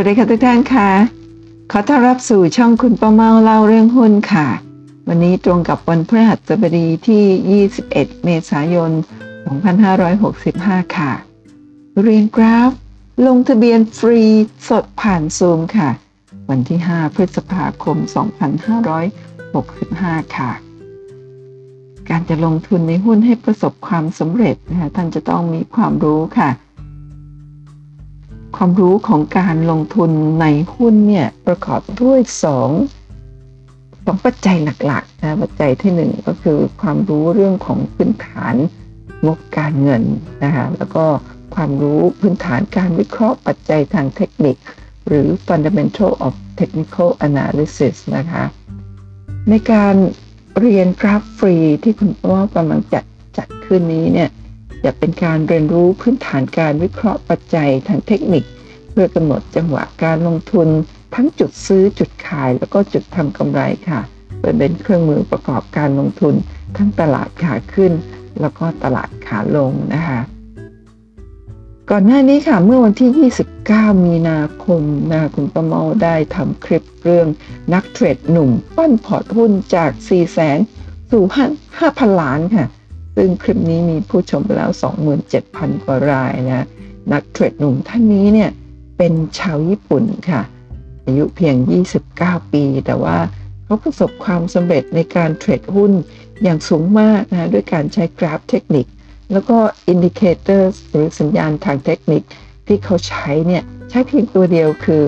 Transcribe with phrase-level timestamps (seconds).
[0.00, 0.90] วัสดีค่ะทุกท่านค่ะ
[1.72, 4.48] ขอต้อนรับสู่ช่องคุณป้าเมาเล่าเรื่องหุ้นค่ะ
[5.08, 8.90] วันนี้ตรงกับวันพฤหัสบดีที่ 21 เมษายน
[10.12, 11.12] 2565 ค่ะ
[12.02, 12.70] เรียนกราฟ
[13.26, 14.22] ลงทะเบียนฟรี
[14.68, 15.90] สดผ่านซูมค่ะ
[16.50, 17.96] วันที่ 5 พฤษภาคม
[19.56, 20.50] 2565 ค่ะ
[22.08, 26.50] การจะลงทุนในหุ้นให้ประสบความสำเร็จนะคะท่านจะต้องมีความรู้ค่ะ
[28.60, 32.70] ความรู้ของการลงทุนในหุ้นเนี่ยประกอบด้วยสอง
[34.06, 38.54] สองปัจจัยหลักๆนะปัจจัยที่หนึ่งก็คือความรู้เรื่องของพื้นฐาน
[39.26, 40.02] งบการเงิน
[40.44, 41.04] นะคะแล้วก็
[41.54, 44.56] ความรู้พื้นฐานการวิเคราะห์ปัจจัยทางเทคนิค
[45.06, 48.44] หรือ fundamental of technical analysis นะคะ
[49.50, 49.94] ในการ
[50.58, 53.04] เรียนกราฟฟรีที่คุณพ่อกำลังจัด
[53.38, 54.30] จัดขึ้นนี้เนี่ย
[54.84, 58.44] จะเป็นการเรียนรู้พื้นฐานการวิเคราะห์ปัจจัยทางเทคนิค
[59.00, 60.68] พื่อกำหนดจังหวะการลงทุน
[61.14, 64.00] ทั้งจุดซื้อจุดขายแล้วก็จุดทำกำไรค่ะ
[64.40, 66.34] เปิดเป็นเครื่องมือประกอบการลงทุน
[66.76, 67.92] ทั้งตลาดขาขึ้น
[68.40, 70.20] แล้วก็ตลาดขาลงนะคะ
[71.90, 74.82] ก่อนหน้านี้ค่ะเมื่อวันที่ 29 มีนาคม
[75.12, 77.28] นะคุณประเมาได้ทำคลิปเรื่อง
[77.74, 80.58] นักเทรดหนุ่ม ปั้นพอร์ตหุ้นจาก 4 0 0แสน
[81.10, 81.24] สู่
[81.70, 82.66] 5,000 ล้านค่ะ
[83.16, 84.70] ซึ่งคลิปนี้มีผู้ชมไปแล้ว
[85.28, 86.66] 27,000 กว่ารายนะ
[87.12, 88.50] นักเทรดหนุ่มท่านนี้เนี่ย
[88.98, 90.42] เป็นชาวญี่ปุ่นค่ะ
[91.06, 91.54] อายุเพียง
[92.04, 93.18] 29 ปี แต่ว่า
[93.64, 95.92] เขาประสบความสำเร็จในการเทรดหุ้น
[96.42, 98.86] อย่างสูงมากนะด้วยการใช้กราฟเทคนิค
[99.32, 99.56] แล้วก็
[99.88, 102.22] indicator หรือสัญญาณทางเทคนิค
[102.66, 105.02] ที่เขาใช้เนี่ย ใช้เพียงตัวเดียวคือ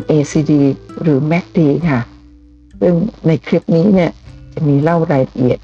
[0.00, 0.52] MACD
[1.02, 2.00] หรือ MACD ค่ะ
[2.80, 2.94] ซึ่ง
[3.26, 4.10] ในคลิปนี้เนี่ย
[4.54, 5.58] จะมีเล่ารายละเอียด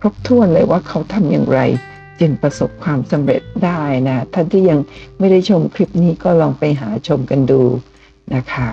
[0.00, 1.60] ครบถ้วนเลยว่าเขาทำอย่างไร
[2.20, 4.80] จึงประสบความสำเร็จได้นะท่านที่ยัง
[5.18, 7.62] ไม่ได้ชมคลิปนี้ก็ลองไปหาชมกันดู
[8.34, 8.68] นะคะ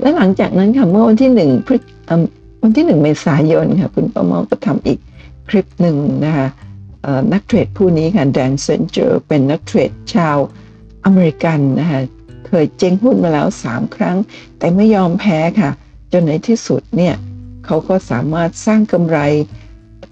[0.00, 1.82] และหลังจากนั้นค่ะเมื่อวันที่หนึ่งพฤษ
[2.62, 4.98] วันที่หนึ่งเมษายนค่ะคุณประเมาก็ทำอีก
[5.48, 6.48] คลิปหนึ่งนะคะ
[7.32, 10.36] นักเทรดผู้นี้ค่ะแดนเซนเจอร์เป็นนักเทรดชาว
[11.04, 12.00] อเมริกันนะคะ
[12.46, 14.16] เคยเจ๊งหุ้นมาแล้ว 3 ครั้ง
[14.58, 15.70] แต่ไม่ยอมแพ้ค่ะ
[16.12, 17.14] จนในที่สุดเนี่ย
[17.64, 19.18] เขาก็สามารถสร้างกำไร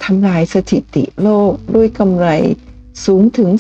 [0.05, 2.29] ทำลายสถิติโลกด้วยกำไร
[3.05, 3.51] สูงถึง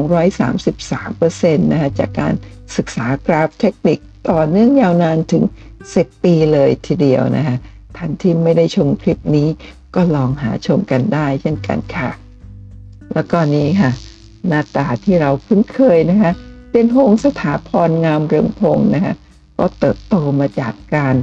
[0.00, 2.34] 29,233%นะคะจากการ
[2.76, 3.98] ศึกษากราฟเทคนิค
[4.30, 5.42] ต่อเนื่องยาวนานถึง
[5.84, 7.56] 10 ปีเลยทีเดียวนะคะ
[7.96, 9.48] ท่านที่ไม่ได้ชมคลิปนี้
[9.94, 12.10] ก็ลองหาชมกันได้เช่นกันค่ะ
[13.14, 13.90] แล้วก็นี้ค่ะ
[14.48, 16.32] หน้าตาที่เราคุ้นเคยนะคะ
[16.72, 19.14] เป็นหงสถาพรงามเรืองพงศ์นะคะ
[19.58, 21.14] ก็เติบโตมาจากการ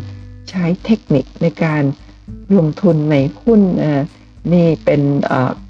[0.50, 1.84] ใช้เทคนิคในการ
[2.58, 3.62] ลงทุนในหุ้น
[4.54, 5.02] นี่เป็น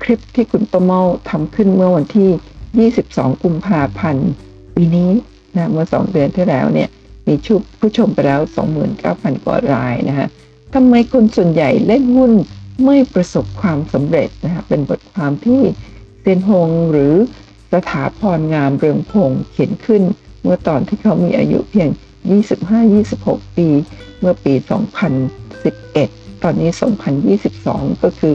[0.01, 4.29] คลิปที่คุณประเมาทำขึ้นเมื่อวันที่ 22 กุมภาพันธ์
[4.75, 5.11] ปีนี้
[5.55, 6.89] นะเมื่อ 2 เดือนที่แล้วเนี่ย
[7.27, 8.39] มีชุผู้ชมไปแล้ว
[8.93, 10.27] 29,000 กว่ารายนะคะ
[10.73, 12.31] ทำไมคนส่วนใหญ่เล่นหุ้น
[12.85, 15.61] ไม่ประสบความสำเร็จนะคะเป็นบทความที่
[16.21, 17.13] เซนฮงหรือ
[17.73, 20.03] สถาพรงามเรืองพงเขียนขึ้น
[20.41, 21.89] เมื่อตอนที่เขามีอายุเพียง
[22.73, 23.67] 25-26 ปี
[24.19, 26.69] เมื่อปี 2011 ตอนนี้
[27.35, 28.33] 2022 ก็คือ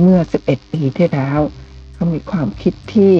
[0.00, 1.40] เมื่อ 11 ปีที่แล้ว
[1.94, 3.12] เขามีความคิดที่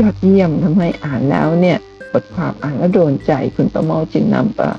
[0.00, 1.78] ยอดเยี่ยมทำให้อ่านแล้วเนี่ย
[2.12, 4.70] บทความอ่านแล้วโดนใจคุณประเมาจึงนำมา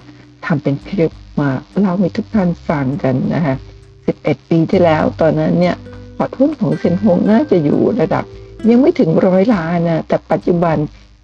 [0.45, 1.49] ทำเป็นคลิปมา
[1.79, 3.55] เล่าให้ทุกท่านฟังกันนะคะ
[4.03, 5.75] 11 ปีที่แล้ว ตอนนั้นเนี่ย
[6.17, 8.23] พอร์ตหุ้นของเซนฮงน่าจะอยู่ระดับ
[8.69, 10.75] ยังไม่ถึงร้อยล้านนะ แต่ปัจจุบัน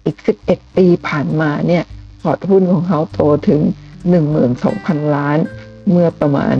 [0.04, 0.16] อีก
[0.46, 1.84] 11 ปีผ่านมาเนี่ย
[2.22, 3.60] พอร์ตหุ้นของเขาโตถึง
[4.38, 5.38] 12,000 ล้าน
[5.90, 6.56] เมื่อประมาณ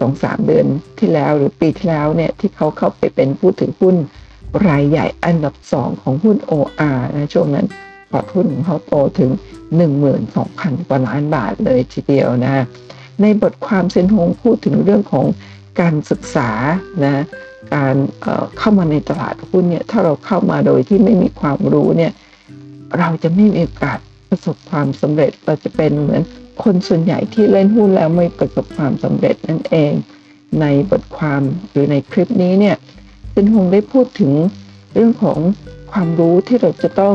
[0.00, 0.66] 2-3เดือน
[0.98, 3.96] ที่แล้วหรือปีที่แล้วเนี่ยที่เขาเข้าไปเป็นผู้ถือหุ้น
[4.68, 7.66] รายใหญ่อันดับ2ของหุ้น OR นะช่วงนั้น
[8.10, 9.30] พอร์ตหุ้นของเขาโตถึง
[10.08, 12.64] 12,000 กว่าล้านบาทเลยทีเดียวนะ
[13.22, 15.26] ในบทความเซนฮงพูดถึงเรื่องของ
[15.80, 16.50] การศึกษา
[17.04, 17.24] นะ
[17.74, 22.12] การเเข้ามาในตลาดหุ้นเนี่ยถ้าเราเข้ามาโดยที่ไม่มีความรู้เนี่ย
[22.98, 23.98] เราจะไม่มีโอกาส
[24.28, 26.22] ประสบความสำเร็จเราจะเป็นเหมือน
[26.62, 29.92] คนส่วนใหญ่ที่เล่นหุ้นแล้วไม่ประสบความสำเร็จนั่นเอง
[30.60, 32.76] ในบทความหรือในคลิปนี้เนี่ย
[33.30, 34.32] เซนฮงได้พูดถึง
[34.94, 35.38] เรื่องของ
[35.92, 37.14] ความรู้ที่เราจะต้อง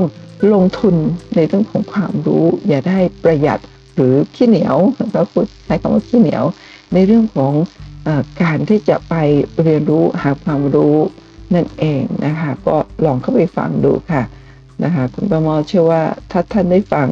[0.54, 0.96] ลงทุน
[1.36, 3.60] ในเรื่องของความรู้ อย่าได้ประหยัด
[3.96, 4.78] หรือขี้เหนียว
[5.14, 6.44] เราพูดใช้คำว่าขี้เหนียว
[6.94, 7.54] ในเรื่องของ
[8.42, 9.16] การที่จะไป
[9.64, 10.96] เรียนรู้หาความรู้
[11.54, 12.76] นั่นเองนะคะก็
[13.06, 14.24] ลองเข้าไปฟังดูค่ะ
[14.84, 17.08] นะคะคุณประมอเชื่อว่าถ้าท่านได้ฟัง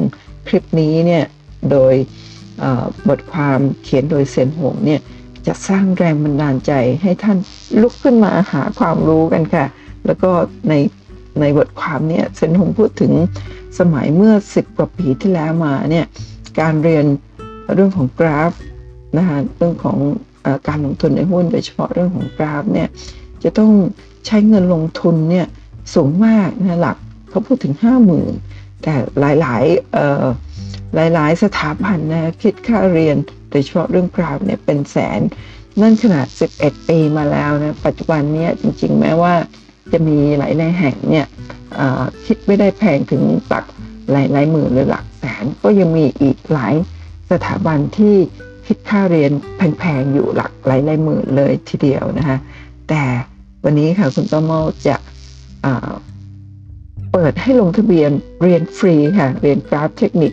[0.48, 1.24] คลิปนี้เนี่ย
[1.72, 1.94] โดย
[3.10, 5.02] บทความเขียนโดยเซนหงเนี่ย
[5.48, 6.72] จะสร้างแรงบันดาลใจ
[7.02, 7.38] ให้ท่าน
[7.82, 9.66] ลุกขึ้นมาหาความรู้กันค่ะ
[10.06, 10.32] แล้วก็
[10.70, 10.74] ใน
[11.40, 13.12] ในบทความเนี่ยเซนฮงพูดถึง
[13.80, 16.06] สมัยเมื่อ 10 กว่าปีที่แล้วมาเนี่ย
[16.60, 17.06] การเรียน
[17.76, 18.52] เรื่องของกราฟ
[19.18, 19.98] นะคะเรื่องของ
[20.46, 22.88] อการลงทุนในหุ้นโดยเฉพาะเรื่องของกราฟเนี่ย
[23.44, 23.72] จะต้อง
[24.26, 25.48] ใช้เงินลงทุนเนี่ย
[25.96, 26.98] สูงมากนะหลัก
[27.30, 27.74] เขาพูดถึง
[28.28, 30.77] 50,000 แต่หลายๆ
[31.14, 33.18] หลายๆ สถาบันนะคิดค่าเรียน
[33.52, 35.20] โดยเฉพาะเรื่องกราฟเนี่ยเป็นแสน
[35.82, 36.28] นั่นขนาด
[36.58, 39.34] 11 ปีมาแล้วนะปัจจุบันนี้จริงๆ แม้ว่า
[39.94, 41.26] จะมีหลายในแห่งเนี่ย
[42.26, 43.66] คิดไม่ได้แพงถึงหลัก
[44.12, 46.74] หลายหลายหมื่นหรือหลักแสน ก็ยังมีอีกหลาย
[47.32, 48.16] สถาบันที่
[48.66, 52.38] คิดค่าเรียนแพงๆ อยู่หลักหลายหลายหมื่นเลยทีเดียวนะคะ
[52.90, 53.04] แต่
[53.64, 54.52] วันนี้ค่ะคุณต้อม
[54.88, 54.96] จะ
[57.12, 58.12] เปิดให้ลงทะเบียน
[58.44, 60.32] เรียนฟรีค่ะเรียนกราฟเทคนิค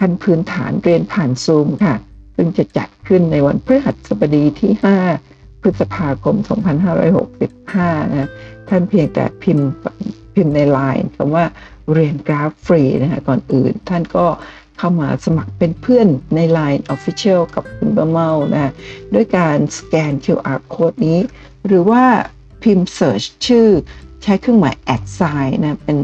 [0.00, 1.96] ขั้นพื้นฐานเรียนผ่านซูมค่ะ
[2.36, 4.72] ซึ่งจะจัดขึ้นในวันพฤหัสบดีที่
[5.16, 6.36] 5 พฤษภาคม
[7.24, 8.30] 2565 นะ
[8.68, 9.68] ท่านเพียงแต่พิมพ์
[10.34, 11.44] พิมพ์ในไลน์คำว่า
[11.92, 14.26] เรียนกราฟฟรีนะคะก่อนอื่น ท่านก็
[14.78, 18.72] เข้ามาสมัครเป็นเพื่อนใน Line Official กับคุณบะเมานะ
[19.14, 21.18] ด้วยการสแกน QR code นี้
[21.66, 22.04] หรือว่า
[22.62, 23.68] พิมพ์ search ชื่อ
[24.22, 25.98] ใช้เครื่องหมาย add sign นะเป็น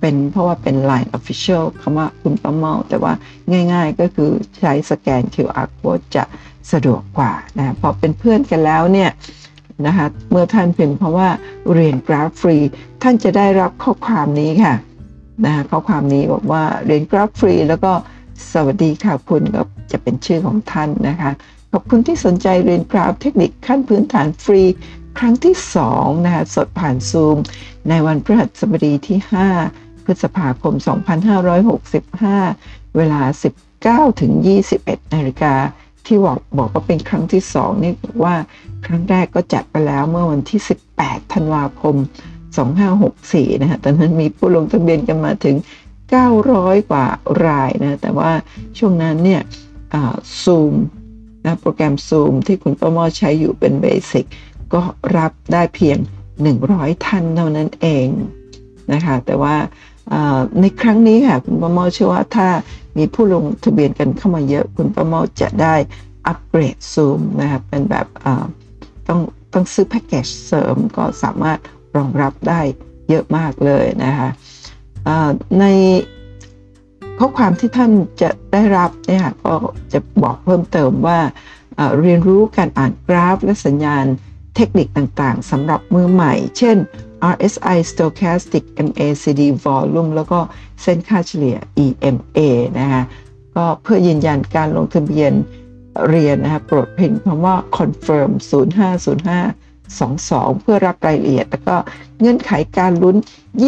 [0.00, 3.12] เป็นเพราะว่าเป็น Line Official คำว่าคุณป้าเมาแต่ว่า
[3.72, 6.24] ง่ายๆก็คือใช้สแกน QR code จะ
[6.72, 9.10] สะดวกกว่านะพอเป็นเพื่อนกันแล้วเนี่ย
[9.86, 11.28] นะคะเมื่อท่านพิมพ์เพราะว่า
[11.74, 12.56] เรียนกราฟฟรี
[13.02, 14.74] ท่านจะได้รับข้อความนี้ค่ะ
[15.44, 17.92] นะคะข้อความนี้บอกว่าเรียนกราฟฟรี แล้วก็
[18.52, 21.30] สวัสดีค่ะคุณก็จะเป็นชื่อของท่านนะคะ
[21.72, 24.62] ขอบคุณที่สนใจเรียนกราฟเทคนิคขั้นพื้นฐานฟรี
[25.18, 25.56] ครั้งที่
[25.90, 27.36] 2นะคะสดผ่านซูม
[27.88, 29.18] ในวันพฤหัสบดีที่
[29.56, 30.74] 5 พฤษภาคม
[32.00, 33.20] 2565 เวลา
[33.72, 34.32] 19ถึง
[34.72, 35.54] 21 นาฬิกา
[36.06, 37.92] ที่บอกบอกว่าเป็นครั้งที่ 2 นี่
[38.24, 38.36] ว่า
[38.86, 40.60] ครั้งแรกก็จัดไปแล้วเมื่อวันที่
[40.96, 41.94] 18 ธันวาคม
[42.78, 45.56] 2564 นะฮะ ตอนนั้นมีผู้ลงทะเบียนกันมาถึง
[46.22, 47.06] 900 กว่า
[47.46, 48.30] รายนะ แต่ว่า
[48.78, 49.42] ช่วงนั้นเนี่ย
[50.42, 50.74] ซูม
[51.44, 54.26] นะโปรแกรมซูมที่คุณป้ามอใช้อยู่เป็นเบสิก
[54.74, 54.82] ก็
[55.16, 55.98] รับได้เพียง
[56.52, 58.08] 100 ท่านเท่านั้นเอง
[58.92, 59.56] นะคะ แต่ว่า
[60.60, 62.48] ในครั้งนี้ค่ะคุณป้ามอเชื่อว่าถ้า
[62.98, 65.74] มีผู้ลงทะเบียนกันเข้ามาเยอะ คุณป้ามอจะได้
[66.26, 68.06] อัปเกรดซูมนะครับเป็นแบบ
[69.08, 69.20] ต้อง
[69.52, 71.58] ต้องซื้อแพ็กเกจเสริมก็สามารถ
[71.96, 72.60] รองรับได้
[73.08, 74.28] เยอะมากเลยนะคะ
[75.60, 75.64] ใน
[77.18, 77.92] ข้อความที่ท่าน
[78.22, 79.54] จะได้รับเนี่ยก็
[79.92, 81.18] จะบอกเพิ่มเติมว่า
[82.00, 84.04] เรียนรู้การอ่านกราฟและสัญญาณ
[84.56, 86.76] เทคนิคต่างๆสำหรับมือใหม่ เช่น
[87.32, 90.38] RSI Stochastic MACD Volume แล้วก็
[90.82, 92.38] เส้นค่าเฉลี่ย EMA
[92.78, 93.02] นะคะ
[93.56, 95.32] ก็เพื่อยืนยันการลงทะเบียน
[96.08, 98.30] เรียนนะคะโปรดพิมพ์คำว่า confirm
[99.46, 101.76] 0505 22 เพื่อรับรายละเอียด แล้วก็
[102.20, 103.16] เงื่อนไขการลุ้น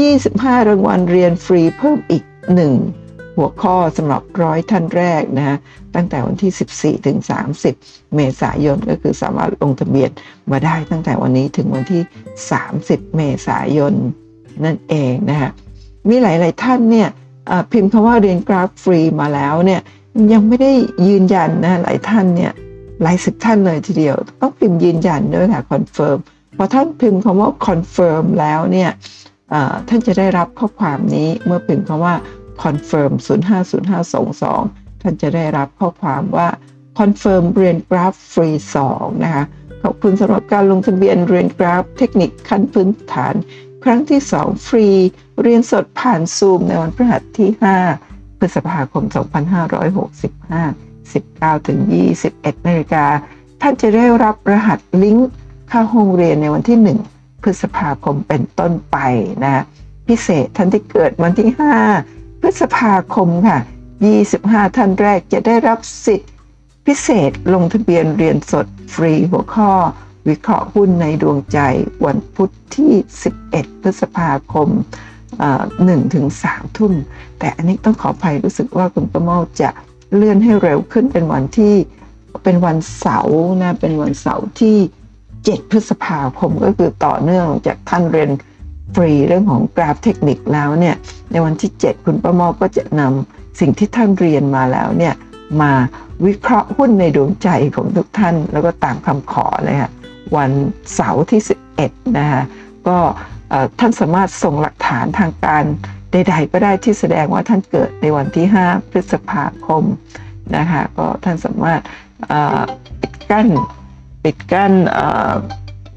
[0.08, 3.07] 25 รางวัลเรียนฟรีเพิ่มอีก 1
[3.38, 5.56] หัวข้อสำหรับร้อยท่านแรกนะฮะ
[5.94, 7.18] ตั้งแต่วันที่ 14 ถึง
[7.66, 10.10] 30 เมษายนก็คือสามารถลงทะเบียน
[10.50, 12.02] มาได้ตั้งแต่วันนี้ถึงวันที่
[12.58, 13.94] 30 เมษายน
[14.64, 15.50] นั่นเองนะฮะ
[16.08, 17.08] มีหลาย ๆ ท่านเนี่ย
[17.72, 19.80] พิมพ์คำว่าเรียนกราฟฟรีมาแล้วเนี่ย
[20.32, 20.72] ยังไม่ได้
[21.08, 22.52] ยืนยันนะหลายท่านเนี่ย
[23.02, 26.18] หลายสิบท่านเลยทีเดียว ต้องพิมพ์ยืนยันด้วยค่ะ confirm
[26.56, 28.90] พอท่านพิมพ์คำว่า confirm แล้วเนี่ย
[29.88, 32.14] ท่านจะได้รับข้อความนี้เมื่อพิมพ์คำว่า
[32.62, 36.48] confirm050522 ท่านจะได้รับข้อความว่า
[36.98, 38.50] confirm เรียนกราฟฟรี
[38.88, 39.44] 2นะคะ
[39.82, 43.34] ขอบคุณสำหรับการลงทะเบียนเรียนกราฟเทคนิคขั้นพื้นฐาน
[43.84, 44.88] ครั้งที่ 2 ฟรี
[45.42, 47.50] เรียนสดผ่านซูมในวันพฤหัสที่
[47.94, 49.04] 5 พฤษภาคม
[49.90, 51.78] 2565 19ถึง
[52.22, 53.06] 21นาฬิกา
[53.60, 55.28] ท่านจะได้รับรหัสลิงก์
[55.68, 56.78] เข้าห้องเรียนในวันที่
[57.14, 58.96] 1 พฤษภาคมเป็นต้นไป
[59.44, 59.62] นะ
[60.08, 61.48] พิเศษท่านที่เกิดวันที่
[61.90, 63.58] 5 พฤษภาคมค่ะ
[64.18, 66.30] 25 ท่านแรกจะได้รับสิทธิ์
[66.86, 69.70] พิเศษลงทะเบียนเรียนสดฟรีหัวข้อ
[70.28, 71.58] วิเคราะห์หุ้นในดวงใจ
[72.06, 72.92] วันพุธที่
[73.38, 74.68] 11 พฤษภาคม
[75.84, 76.92] หนึ่งถึงสามทุ่ม
[77.38, 79.70] แต่อันนี้ต้องขออภัยรู้สึกว่าคุณประโมทจะ
[80.14, 81.74] เลื่อนให้เร็วขึ้นเป็นวันที่
[82.44, 84.76] เป็นวันเสาร์นะเป็นวันเสาร์ที่
[85.24, 88.30] 7 พฤษภาคมก็คือต่อเนื่องจากท่านเรียน
[88.94, 90.96] ฟรีเรื่องของกราฟเทคนิคแล้วเนี่ย
[91.32, 95.14] ในวันที่ 7 คุณประโมทก็จะนำสิ่งที่ท่านเรียนมาแล้วเนี่ย
[95.62, 95.72] มา
[96.26, 99.90] วิเคราะห์หุ้นในดวงใจของทุกท่าน แล้วก็ตามคำขอเลยค่ะ
[100.36, 100.50] วัน
[100.94, 101.40] เสาร์ที่
[101.80, 102.42] 11 นะคะ
[102.88, 102.98] ก็
[103.78, 105.64] ท่านสามารถส่งหลักฐานทางการ
[106.12, 109.84] ใดๆก็ได้ที่แสดงว่าท่านเกิดในวันที่ 5 พฤษภาคม
[110.56, 111.80] นะคะก็ท่านสามารถ
[113.00, 113.48] ปิดกั้น
[114.24, 114.72] ปิดกั้น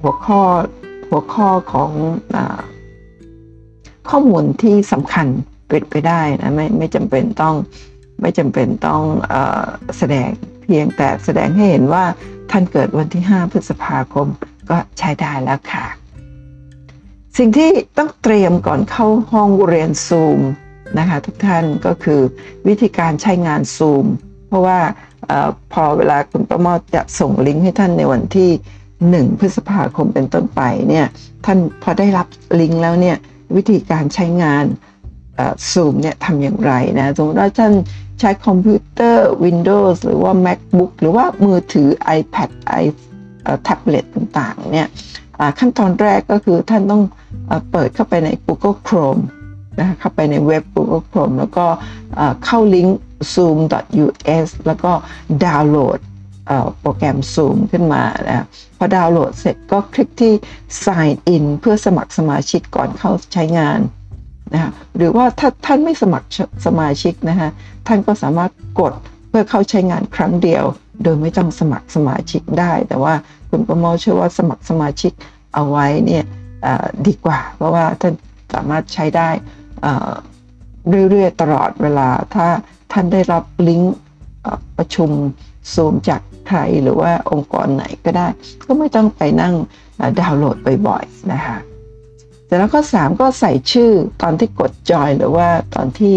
[0.01, 0.41] หัวข้อ
[1.09, 1.91] หัวข้อของ
[4.09, 5.27] ข้อมูลที่สำคัญ
[5.69, 7.55] เป็นไปได้นะไม่ไม่จำเป็นต้อง
[8.21, 9.33] ไม่จำเป็นต้องอ
[9.97, 10.29] แสดง
[10.63, 12.05] เพียงแต่แสดงให้เห็นว่า
[12.51, 14.27] ท่านเกิดวันที่ 5 พฤษภาคม
[14.69, 15.85] ก็ใช้ได้แล้วค่ะ
[17.37, 20.39] สิ่งที่ต้องเตรียมก่อนเข้าห้องเรียนซูม
[20.99, 22.21] นะคะทุกท่านก็คือ
[22.67, 24.05] วิธีการใช้งานซูม
[24.47, 24.79] เพราะว่า
[25.29, 25.31] อ
[25.73, 28.49] พอเวลาคุณประมอจะส่งลิงก์ให้ท่านในวันที่
[28.99, 31.07] 1 พฤษภาคมเป็นต้นไปเนี่ย
[31.45, 32.27] ท่านพอได้รับ
[32.59, 33.17] ลิงก์แล้วเนี่ย
[33.55, 34.65] วิธีการใช้งาน
[35.71, 37.73] ซูมเนี่ยทำอย่างไรนะสมมติว่าท่าน
[38.19, 42.49] ใช้คอมพิวเตอร์ Windows หรือว่า MacBook หรือว่ามือถือ iPad
[42.81, 42.83] i
[43.63, 44.87] แท็บเล็ตต่างๆเนี่ย
[45.59, 47.03] ขั้นตอนแรกก็คือท่านต้อง
[47.71, 49.21] เปิดเข้าไปใน Google Chrome
[49.79, 51.65] นะเข้าไปในเว็บ Google Chrome แล้วก็
[52.45, 52.99] เข้าลิงก์
[53.33, 54.91] zoom.us แล้วก็
[55.45, 55.99] ดาวน์โหลด
[56.79, 58.45] โปรแกรม Zoom ขึ้นมานะ
[58.77, 60.33] พอดาวน์โหลดเสร็จก็คลิกที่
[60.85, 63.79] sign in เพื่อสมัครสมาชิกก่อนเข้าใช้งาน
[64.53, 66.27] นะคะหรือว่าถ้าท่านไม่สมัคร
[66.65, 67.49] สมาชิกนะฮะ
[67.87, 68.93] ท่านก็สามารถกด
[69.29, 70.63] เพื่อเข้าใช้งานครั้งเดียว
[71.03, 73.13] โดยไม่ต้องสมัครสมาชิกได้ แต่ว่า
[73.49, 75.13] คุณประโมเชื่อว่าสมัครสมาชิก
[75.53, 76.25] เอาไว้เนี่ย
[77.07, 78.13] ดีกว่า เพราะว่าท่าน
[78.53, 79.29] สามารถใช้ได้
[81.09, 82.47] เรื่อยๆตลอดเวลาถ้า
[82.91, 83.95] ท่านได้รับลิงก์
[84.77, 85.09] ประชุม
[85.73, 88.27] ซูมจากใครหรือว่าองค์กรไหนก็ได้
[88.65, 89.53] ก็ไม่ต้องไปนั่ง
[90.19, 91.57] ดาวน์โหลดบ่อยๆนะคะ
[92.47, 93.91] แต่แล้วก็ 3 ก็ใส่ชื่อ
[94.21, 96.15] ตอนที่กดจอยหรือว่าตอนที่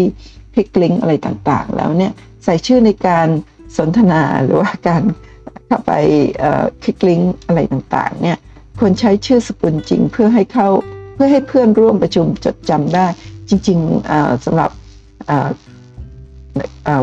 [0.53, 2.11] คลิกลิงก์อะไรต่างๆ แล้วเนี่ย
[2.43, 3.27] ใส่ชื่อในการ
[3.77, 5.03] สนทนาหรือว่าการ
[5.67, 5.93] เข้าไป
[6.83, 8.37] คลิกลิงก์อะไรต่างๆเนี่ย
[8.79, 10.69] ควรใช้ชื่อสกุลจริงเพื่อให้เข้า
[11.13, 13.07] เพื่อให้เพื่อนร่วมประชุมจดจำได้
[13.49, 14.71] จริงๆสำหรับ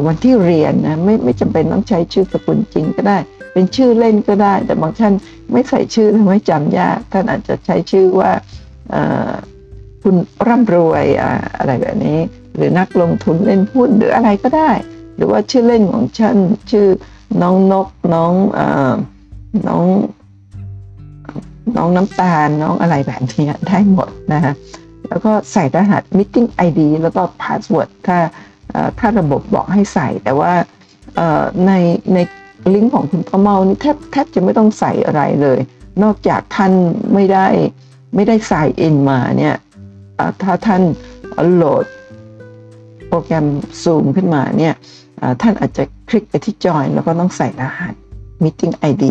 [0.06, 3.18] วันที่เรียนนะไม่ไม่จำเป็นต้องใช้ชื่อสกุลจริงก็ได้
[3.52, 5.12] เป็นชื่อเล่นก็ได้ แต่บางท่าน
[5.52, 8.30] ไม่ใส่ชื่อทำให้จำยากท่านอาจจะใช้ชื่อว่า
[10.02, 10.16] คุณ
[10.48, 11.04] ร่ำรวย
[11.58, 12.18] อะไรแบบนี้
[12.56, 14.70] หรือนักลงทุนเล่นหุ้นหรืออะไรก็ได้
[15.16, 16.36] หรือว่าชื่อเล่นของฉัน
[16.70, 16.86] ชื่อ
[17.42, 18.32] น้องนกน้อง
[19.68, 19.84] น้อง
[21.76, 24.54] น้องน้ำตาลน้องอะไรแบบนี้ได้หมดนะฮะ
[25.08, 28.18] แล้วก็ใส่รหัส meeting ID แล้วก็ password ถ้า
[28.98, 30.52] ถ้าระบบบอกให้ใส่ แต่ว่า
[31.66, 31.72] ใน
[32.14, 32.18] ใน
[32.74, 35.58] ลิงก์ของคุณพ่อเมานี่แทบแทบจะไม่ต้องใส่อะไรเลย
[36.02, 36.72] นอกจากท่าน
[37.14, 37.46] ไม่ได้
[38.14, 39.56] ไม่ได้ใส่เอินมาเนี่ย
[40.42, 40.82] ถ้าท่าน
[41.54, 41.84] โหลด
[43.08, 43.46] โปรแกรม
[43.82, 44.74] Zoom ขึ้นมาเนี่ย
[45.42, 47.94] ท่านอาจจะคลิกไปที่ Join แล้วก็ต้องใส่รหัส
[48.42, 49.04] Meeting ID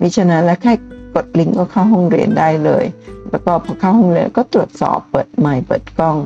[0.00, 0.72] มิฉะนั้นแล้วแค่
[1.14, 2.84] กดลิงก์ก็เข้าห้องเรียนได้เลย
[3.30, 6.16] แล้วก็พอเข้าห้องเรียนก็ตรวจสอบเปิดไมค์เปิดกล้อง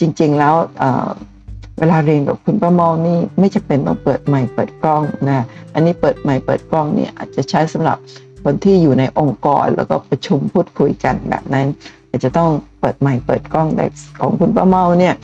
[0.00, 0.54] จริง ๆ แล้ว
[1.78, 5.44] เวลาเรียนกับคุณป้ามองนี่ไม่จะเป็นต้องเปิดไมค์เปิดกล้องนะ
[5.74, 7.98] อันนี้เปิดไมค์เปิดกล้องเนี่ยอาจจะใช้สำหรับ
[8.44, 11.66] คนที่อยู่ในองค์กรแล้วก็ประชุมพูดคุยกันแบบนั้น
[12.10, 13.86] อาจจะต้องเปิดไมค์เปิดกล้องแต่
[14.18, 15.14] ของคุณป้าเมาเนี่ย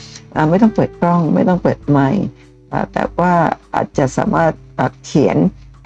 [0.51, 2.23] ไม่ต้องเปิดกล้องไม่ต้องเปิดไมค์
[2.93, 3.33] แต่ว่า
[3.75, 4.53] อาจจะสามารถ
[5.05, 5.37] เขียน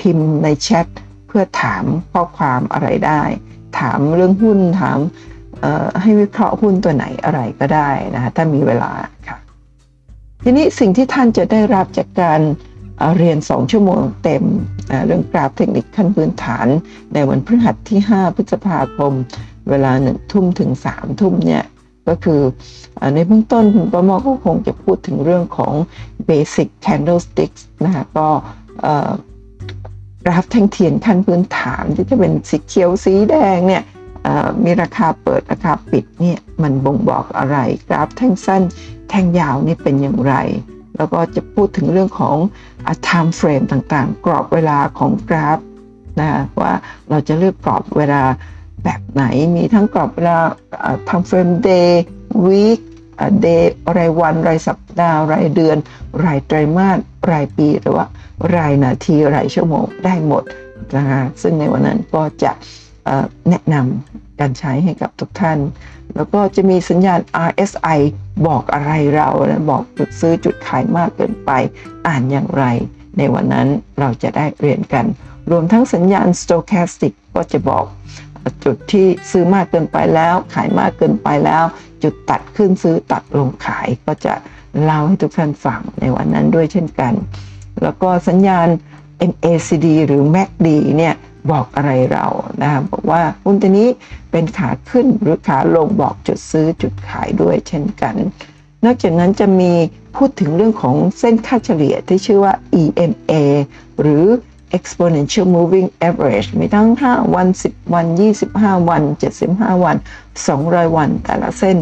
[0.01, 0.87] พิมพ์ในแชท
[1.27, 3.23] เพื่อถามข้อความอะไรได้
[3.79, 4.99] ถามเรื่องหุ้นถาม
[6.01, 8.91] ให้วิเคราะห์หุ้นตัวไหนอะไรก็ได้นะคะถ้ามีเวลา
[9.29, 9.39] ค่ะ
[10.43, 12.41] ทีนี้สิ่งที่ท่านจะได้รับจากการ
[13.17, 14.45] เรียน 2 ชั่วโมงเต็ม
[15.07, 16.67] เรื่องกราฟเทคนิคขั้นพื้นฐาน
[17.15, 19.13] ในวันพฤหัสที่ 5 พฤษภาคม
[19.69, 21.65] เวลาหนึ่งทุ่มถึง3ทุ่มเนี่ย
[22.09, 22.41] ก็คือ
[23.15, 25.75] ในเบื้องต้นคุณประมอก็คงจะพูดถึงเรื่องของ
[26.29, 28.29] basic candlesticks นะคะก็
[30.25, 33.83] กราฟแท่งเทียนขั้นพื้นฐานที่จะเป็นสีเขียวสีแดงเนี่ย
[34.65, 37.57] มีราคาเปิดราคาปิดเนี่ยมันบ่งบอกอะไร
[37.89, 38.63] กราฟแท่งสั้น
[39.09, 40.35] แท่งยาวนี่เป็นอย่างไร
[40.97, 42.37] แล้วก็จะพูดถึงเรื่องของ
[43.07, 45.59] time frame ต่างๆ กรอบเวลาของกราฟ
[46.21, 46.73] นะว่า
[47.11, 48.23] เราจะเลือกกรอบเวลา
[48.85, 49.25] แบบไหน
[49.57, 50.39] มีทั้งกรอบเวลา
[51.09, 51.91] time frame day
[52.47, 52.81] week
[53.45, 53.65] day
[53.99, 55.77] รายวัน รายสัปดาห์ รายเดือน
[56.25, 56.99] รายไตรมาส
[57.31, 58.07] รายปีหรือว่า
[58.57, 60.43] รายนาที รายชั่วโมงได้หมด
[60.97, 62.53] นะคะซึ่งในวันนั้นก็จะ
[63.49, 65.59] แนะนำการใช้ให้กับทุกท่าน
[66.15, 67.99] แล้วก็จะมีสัญญาณ RSI
[68.47, 71.51] บอกอะไรเรานะบอกจุดซื้อจุดขายมากเกินไป
[72.07, 72.65] อ่านอย่างไร
[73.19, 73.69] ในวันนั้น
[74.01, 75.05] เราจะได้เรียนกัน
[75.51, 77.85] รวมทั้งสัญญาณ stochastic ก็จะบอก
[78.65, 81.65] จุดที่ซื้อมากเกินไปแล้ว ขายมากเกินไปแล้ว
[82.03, 84.35] จุดตัดขึ้นซื้อตัดลงขายก็จะ
[84.83, 87.15] เล่าให้ทุกท่านฟังในวันนั้นด้วยเช่นกัน
[87.83, 88.69] แล้วก็สัญญาณ
[89.31, 91.15] MACD หรือ MACD เนี่ย
[91.53, 92.27] บอกอะไรเรา
[92.63, 93.89] นะคะบอกว่าหุ้นตัวนี้
[94.31, 98.15] เป็นขาขึ้นหรือขาลงบอกจุดซื้อจุดขายด้วยเช่นกัน
[98.85, 99.73] นอกจากนั้นจะมี
[100.17, 103.33] พูดถึงเรื่องของเส้นค่าเฉลี่ยที่ชื่อว่า EMA
[104.01, 104.25] หรือ
[104.79, 108.07] exponential moving average มีทั้ง 5 วัน 10 วัน
[108.47, 109.03] 25 วัน
[109.43, 109.97] 75 วัน
[110.47, 111.77] 200 วัน แต่ละเส้น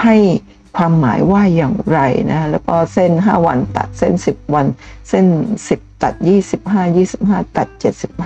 [0.00, 0.16] ให้
[0.76, 1.98] ความหมายว่าอย่างไร
[2.30, 4.66] นะแล้วก็เส้น 5 วันตัดเส้น 10 วัน
[5.08, 5.26] เส้น
[5.68, 6.14] 10 ตัด
[6.60, 7.68] 25 25 ตัด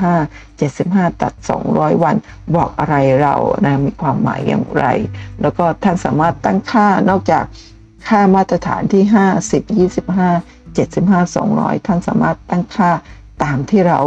[0.07, 1.33] 75 75 ตัด
[1.69, 2.17] 200 วัน
[2.57, 4.85] บอกอะไรเรานะมีความหมายอย่างไร
[5.40, 7.45] แล้วก็ท่านสามารถตั้งค่านอกจาก
[8.09, 9.05] ค่ามาตรฐานที่
[9.43, 9.62] 50
[10.26, 12.90] 25 75 200 ท่านสามารถตั้งค่า
[13.43, 14.00] ตามที่เรา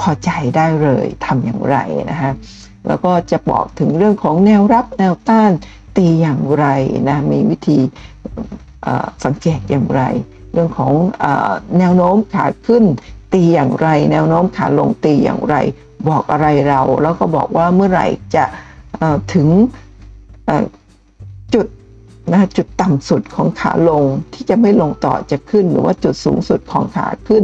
[0.00, 1.76] พอใจได้เลยทำอย่างไร
[2.10, 2.32] นะคะ
[2.86, 5.50] แล้วก็จะบอกถึงเรื่องของแนวรับแนวต้าน
[5.96, 6.66] ตีอย่างไร
[7.08, 7.78] นะมีวิธี
[9.24, 10.02] สังเกตอย่างไร
[10.52, 10.92] เรื่องของ
[11.22, 11.24] อ
[11.78, 12.84] แนวโน้มขาขึ้น
[13.34, 15.56] ตีอย่างไร แนวโน้มขาลงตีอย่างไร
[16.08, 18.44] บอกอะไรเรา แล้วก็บอกว่าเมื่อไหร่จะ
[19.34, 19.48] ถึง
[21.54, 21.66] จุด
[22.32, 27.42] นะจุดต่ำสุดของขาลงที่จะไม่ลงต่อจะขึ้น หรือว่าจุดสูงสุดของขาขึ้น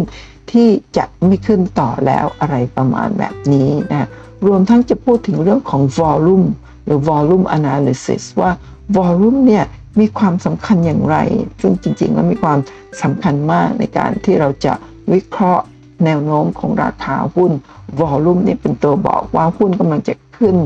[0.52, 4.08] ที่จะไม่ขึ้นต่อแล้วอะไรประมาณแบบนี้นะ
[4.46, 6.46] รวมทั้งจะพูดถึงเรื่องของ volume
[6.84, 8.50] หรือ volume analysis ว่า
[8.96, 9.64] volume เนี่ย
[10.00, 11.16] มีความสำคัญอย่างไร
[11.60, 12.58] ซึ่งจริงๆแล้วมีความ
[13.02, 14.74] สำคัญมากในการที่เราจะ
[15.12, 15.64] วิเคราะห์
[16.04, 17.52] แนวโน้มของราคาหุ้น
[18.00, 20.56] volume นี่เป็นตัวบอกว่าหุ้นกำลังจะขึ้น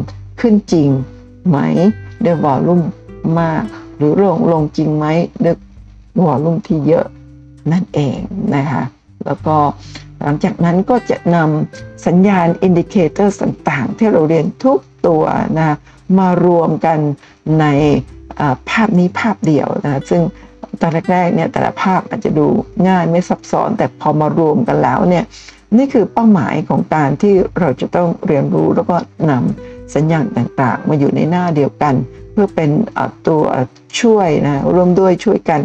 [0.41, 0.89] ขึ้นจริง
[1.49, 1.59] ไหม
[2.25, 2.85] ด้วย volume
[3.41, 3.63] มาก
[3.97, 5.07] หรือลงลงจริงไหม
[5.45, 5.57] ด้วย
[6.27, 7.07] volume ที่เยอะ
[7.73, 8.19] นั่นเอง
[8.57, 8.83] นะคะ
[9.27, 9.57] แล้วก็
[10.23, 15.23] หลังจากนั้นก็จะนำสัญญาณ indicator ต่างๆ ที่เราเรียนทุกตัว
[15.59, 15.77] นะ
[16.19, 16.99] มารวมกัน
[17.61, 17.67] ใน
[18.71, 20.23] ภาพนี้ภาพเดียวนะซึ่ง
[20.81, 22.47] ตอนแรกๆเนี่ยแต่ละภาพอาจจะดู
[22.89, 25.25] ง่ายไม่ซับซ้อน แต่พอมารวมกันแล้วเนี่ย
[25.77, 28.97] นี่คือเป้าหมายของการที่เราจะต้องเรียนรู้แล้วก็
[29.31, 31.95] นำสัญญาณต่างๆ มาอยู่ในหน้าเดียวกัน
[32.33, 32.71] เพื่อเป็น
[33.29, 33.45] ตัว
[34.01, 35.61] ช่วยนะร่วมด้วยช่วยกัน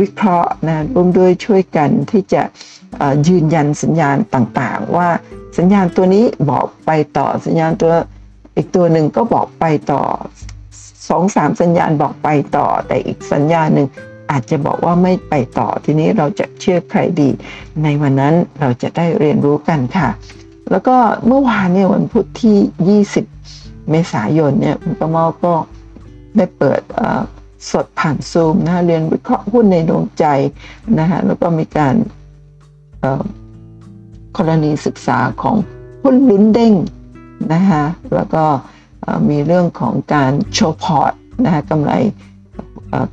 [0.00, 2.42] วิเคราะห์นะร่วมด้วยช่วยกันที่จะ
[3.28, 5.08] ยืนยันสัญญาณต่างๆ ว่า
[5.58, 7.92] สัญญาณตัวนี้บอกไปต่อสัญญาณตัว
[8.56, 10.02] อีกตัวหนึ่งก็บอกไปต่อ
[11.08, 13.88] สองสามสัญญาณบอกไปต่อ แต่อีกสัญญาณหนึ่ง
[14.30, 17.30] อาจจะบอกว่าไม่ไปต่อทีนี้เราจะเชื่อใครดี
[17.82, 20.08] ในวันนั้นเราจะได้เรียนรู้กันค่ะ
[20.70, 23.00] แล้วก็เมื่อวานเนี่ยวันพุธที่
[23.40, 25.54] 20 เมษายนเนี่ยคุณประมอก็
[26.36, 26.80] ได้เปิด
[27.70, 30.24] สดผ่านซูมนะเรียนวิเคราะห์หุ้นในดวงใจ
[30.98, 31.94] นะคะแล้วก็มีการ
[34.36, 35.56] กรณีศึกษาของ
[36.02, 36.74] หุ้นลุ้นเด้ง
[37.54, 38.44] นะคะแล้วก็
[39.28, 41.12] มีเรื่องของการโชว์พอร์ต
[41.44, 41.92] นะคะกำไร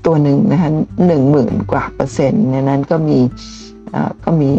[0.06, 0.70] ตัวหนึ่งนะคะ
[1.08, 3.20] หนึ่งหมื่นกว่าเปอร์เซ็นต์ในนั้นก็มี
[4.26, 4.52] ก็มี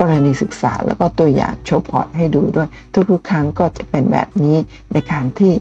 [0.00, 2.68] กรณีศึกษาแล้วก็ตัวอย่างโชว์พอร์ตให้ดูด้วย
[3.10, 4.56] ทุกๆ ครั้งก็จะเป็นแบบนี้
[4.92, 5.52] ในการที่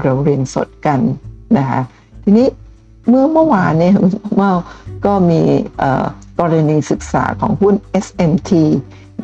[0.00, 1.00] เราเรียนสดกัน
[1.58, 1.80] นะคะ
[2.24, 2.48] ทีนี้
[3.08, 3.94] เมื่อเมื่อวานเนี่ย
[4.36, 4.52] เมื่อ
[5.06, 5.40] ก็มี
[6.40, 7.74] กรณีศึกษาของหุ้น
[8.04, 8.50] SMT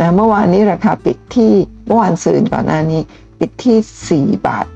[0.00, 1.52] นะเมื่อวานนี้ราคาปิดที่
[1.86, 3.00] เมื่อวานสื่นก่อนหน้านี้
[3.40, 4.66] ปิดที่ 4 บาท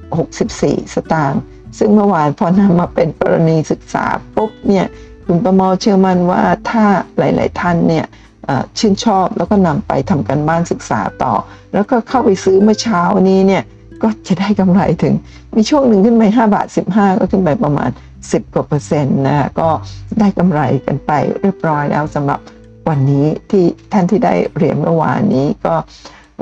[0.43, 1.41] 64 สตางค์
[1.79, 4.87] ซึ่งเมื่อวานพอนำมาเป็นกรณีศึกษาปุ๊บเนี่ย
[5.27, 6.85] คุณประมอเชื่อมั่นว่าถ้า
[7.19, 8.07] หลาย ๆ ท่านเนี่ย
[8.79, 11.35] ชื่นชอบแล้วก็นำไปทำกันบ้านศึกษาต่อ
[11.73, 13.63] แล้วก็เข้าไปซื้อเมื่อเช้านี้เนี่ย
[14.03, 15.15] ก็จะได้กำไรถึง
[15.55, 19.69] มีช่วงหนึ่งขึ้นไป5บาท 15 ก็ขึ้นไปประมาณ 10กว่าเปอร์เซ็นต์นะก็
[20.19, 22.41] ได้กำไรกันไปเรียบร้อยแล้วสำหรับ
[22.89, 25.75] วันนี้ที่ท่านที่ได้เหรียญเมื่อวานนี้ก็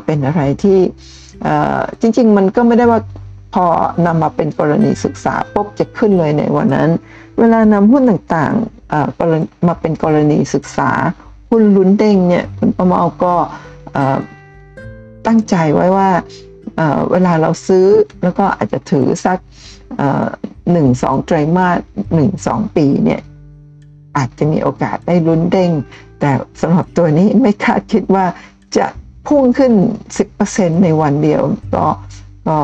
[0.07, 0.79] เป็นอะไรที่
[2.01, 3.01] จริง ๆ มันก็ไม่ได้ว่า
[3.55, 3.67] พอ
[4.07, 6.91] นำมาเป็นกรณีศึกษาปุ๊บจะขึ้นเลยในวันนั้น
[7.39, 10.91] เวลานำหุ้นต่างๆมาเป็นกรณีศึกษา
[11.51, 13.35] หุ้นลุ้นเด้งเนี่ยคุณประมาก็
[15.27, 16.11] ตั้งใจไว้ว่า
[17.11, 17.87] เวลาเราซื้อ
[18.23, 19.39] แล้วก็อาจจะถือสัก
[20.73, 21.79] หนึ่งสองไตรมาส
[22.15, 23.21] หนึ่งสองปีเนี่ย
[24.17, 25.71] อาจจะมีโอกาสได้ลุ้นเด้ง
[26.21, 28.27] แต่สำหรับตัวนี้ไม่คาดคิดว่า
[28.77, 28.87] จะ
[29.27, 29.73] พุ่งขึ้น
[30.29, 31.43] 10%ในวันเดียว
[31.75, 31.87] ก็
[32.49, 32.57] ก็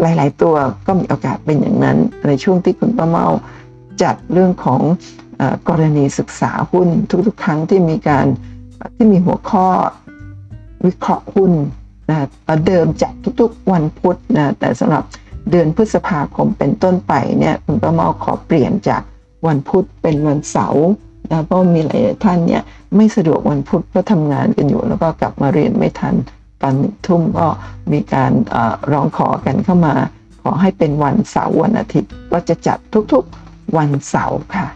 [0.00, 0.54] หลาย ๆ ตัว
[0.86, 1.96] ก็มีโอกาสเป็นอย่างนั้น
[2.28, 3.26] ในช่วงที่คุณป้าเมา
[4.02, 4.80] จัดเรื่องของ
[5.40, 6.88] อกรณีศึกษาหุ้น
[7.26, 8.26] ทุก ๆ ครั้งที่มีการ
[8.94, 9.66] ที่มีหัวข้อ
[10.86, 11.52] วิเคราะห์หุ้น
[12.08, 12.26] นะ
[12.66, 15.04] เดิมจัดทุก ๆ วันพุธนะแต่สำหรับ
[15.50, 19.02] เดือนพฤษภาคมเป็นต้นไปเนี่ยคุณป้าเมาขอเปลี่ยนจาก
[19.46, 20.86] วันพุธเป็นวันเสาร์
[21.30, 22.62] นะเพราะมีหลายท่านเนี่ย
[22.96, 26.14] ไม่สะดวกวันพุธเพราะทำงานกันอยู่ แล้วก็กลับมาเรียนไม่ทัน
[26.62, 26.74] ตอน
[27.06, 27.46] ทุ่มก็
[27.92, 28.32] มีการ
[28.92, 29.94] ร้องขอกันเข้ามา
[30.42, 32.78] ขอให้เป็นวันเสาร์วันอาทิตย์ ก็จะจัด
[33.12, 34.66] ทุกๆวันเสาร์ค่ะ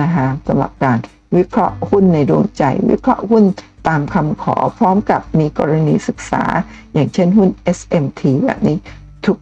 [0.00, 0.98] นะคะสำหรับการ
[1.36, 3.44] วิเคราะห์หุ้นในดวงใจ วิเคราะห์หุ้น
[3.88, 6.44] ตามคำขอพร้อมกับมีกรณีศึกษา
[6.92, 8.76] อย่างเช่นหุ้น SMT แบบนี้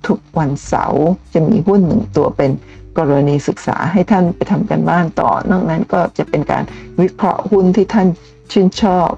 [0.08, 2.50] ทุกๆวันเสาร์จะมีหุ้นหนึ่งตัวเป็น
[2.98, 6.64] กรณีศึกษาให้ท่านไปทำกันบ้านต่อ นอกนั้นก็จะเป็นการ
[7.00, 8.08] วิเคราะห์หุ้นที่ท่าน
[8.52, 9.10] ชื่นชอบ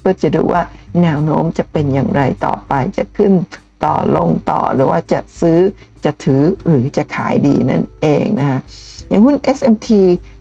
[0.00, 0.62] เพื่อจะดูว่า
[1.02, 3.32] แนวโน้มจะเป็นอย่างไรต่อไปจะขึ้น
[3.84, 5.58] ต่อลงต่อหรือว่าจะซื้อ
[6.04, 8.58] จะถือหรือจะขายดีนั่นเองนะคะ
[9.08, 9.88] อย่างหุ้น SMT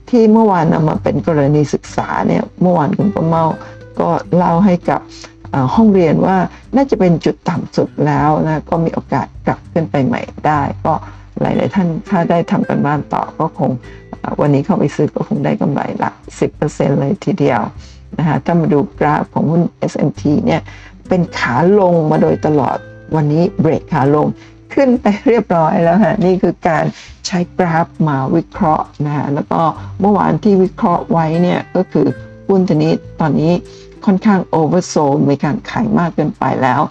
[0.09, 3.43] ที่เมื่อวานนำมาเป็นกรณีศึกษาเนี่ยเมื่อวานคุณประเมา
[3.99, 5.01] ก็เล่าให้กับ
[5.75, 6.37] ห้องเรียนว่า
[6.75, 10.93] น่าจะเป็นจุดต่ำสุดแล้วนะก็มีโอกาสกลับขึ้นไปใหม่ได้ ก็
[11.41, 13.71] หลาย ๆ ท่านถ้าได้ทำกันบ้านต่อก็คง
[14.41, 16.13] วันนี้เข้าไปซื้อก็คงได้กำไรหลัก
[16.57, 17.61] 10%เลยทีเดียว
[18.17, 20.61] นะคะถ้ามาดูกราฟของหุ้น SMT เนี่ย
[21.07, 22.77] เป็นขาลงมาโดยตลอด
[23.15, 24.27] วันนี้เบรกขาลง
[24.73, 26.85] ขึ้นไปเรียบร้อยแล้วฮะนี่คือการ
[27.27, 29.61] ใช้กราฟมาวิเคราะห์นะฮะแล้วก็
[29.99, 32.07] เมื่อวานที่วิเคราะห์ไว้เนี่ยก็คือ
[32.47, 33.53] หุ้นตัวนี้ตอนนี้
[34.05, 36.81] ค่อนข้าง oversold มีการขายมากเกินไปแล้ว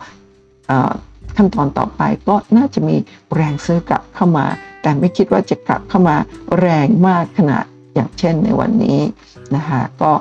[1.36, 2.96] ขั้นตอนต่อไปก็น่าจะมี
[3.34, 4.46] แรงซื้อกลับเข้ามา
[4.82, 6.16] แต่ไม่คิดว่าจะกลับเข้ามา
[6.60, 9.00] แรงมากขนาดอย่างเช่นในวันนี้
[9.56, 10.12] นะคะก็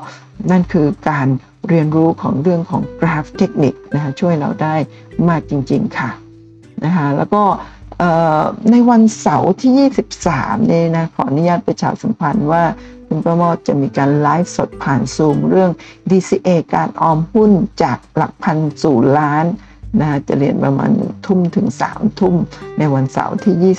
[0.51, 1.27] นั่นคือการ
[1.69, 4.75] เรียนรู้ของเรื่องของกราฟเทคนิคนะคะช่วยเราได้
[5.29, 6.09] มากจริง ๆ ค่ะ
[6.85, 7.43] นะคะแล้วก็
[8.71, 9.89] ในวันเสาร์ที่
[10.23, 12.63] 23เนี่ยนะขออนุญาตประชาสัมพันธ์ว่า
[13.07, 15.71] คุณประโมทจะมีการไลฟ์สดผ่านซูมเรื่อง
[16.09, 17.51] DCA การออมหุ้น
[17.83, 19.45] จากหลักพันสู่ล้าน
[20.01, 20.91] นะจะเรียนประมาณ
[21.25, 22.35] ทุ่มถึง3ทุ่ม
[22.77, 23.75] ในวันเสาร์ที่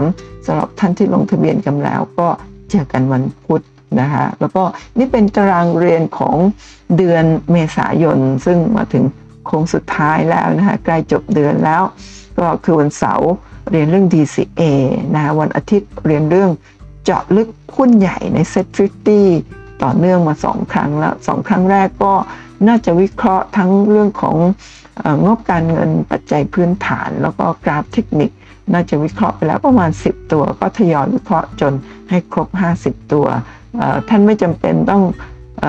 [0.00, 2.28] 23สำหรับท่านที่ลงทะเบียนกันแล้วก็
[2.70, 3.62] เจอกันวันพุธ
[4.00, 4.62] นะคะแล้วก็
[4.98, 6.36] นี่เป็นตารางเรียนของ
[6.96, 9.04] เดือนเมษายน ซึ่งมาถึง
[9.46, 11.82] โค้งสุดท้ายแล้วนะคะใกล้จบเดือนแล้ว
[12.38, 13.30] ก็คือวันเสาร์
[13.70, 14.62] เรียนเรื่อง DCA
[15.14, 16.50] นะะวันอาทิตย์เรียนเรื่อง
[17.04, 18.66] เจาะลึกหุ้นใหญ่ใน Set
[19.24, 22.14] 50 ต่อเนื่องมา 2 ครั้งแล้ว 2 ครั้งแรกก็
[22.68, 24.36] น่าจะวิเคราะห์ทั้งเรื่องของ
[25.24, 28.30] งบการเงินปัจจัยพื้นฐาน แล้วก็กราฟเทคนิค
[28.72, 31.72] น่าจะวิเคราะห์ไปแล้วประมาณ 10 ตัว ก็ทยอยวิเคราะห์จน
[32.10, 32.48] ให้ครบ
[32.80, 33.26] 50 ตัว
[34.08, 35.02] ท่านไม่จำเป็นต้อง
[35.60, 35.64] เอ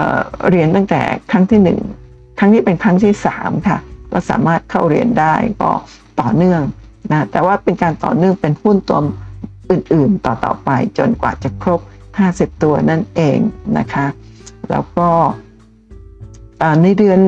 [0.49, 1.59] เรียนตั้งแต่ครั้งที่
[1.97, 3.77] 1 ครั้งนี้เป็นครั้งที่ 3 ค่ะ
[4.11, 5.71] ก็สามารถเข้าเรียนได้ก็
[6.21, 6.61] ต่อเนื่อง
[7.11, 8.99] นะแต่ว่าเป็นการต่อเนื่องเป็นหุ้นตัว
[9.71, 11.81] อื่นๆต่อๆไปจนกว่าจะครบ
[12.21, 13.37] 50 ตัวนั่นเอง
[13.77, 14.05] นะคะ
[14.69, 15.07] แล้วก็
[16.83, 17.19] ในเดือน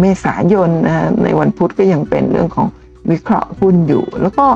[0.00, 2.68] เมษายนนะในวันพุธก็ยังเป็นเรื่องของ
[3.10, 4.46] วิเคราะห์หุ้นอยู่ แล้วก็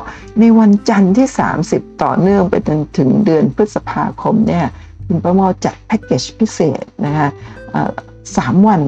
[0.40, 1.28] ในวันจันทร์ที่
[1.64, 4.64] 30 ต่อเนื่องไปจนถึงเดือนพฤษภาคมเนี่ย
[5.06, 7.28] คุณประมอจัดแพ็กเกจพิเศษนะคะ
[8.36, 8.82] สามวัน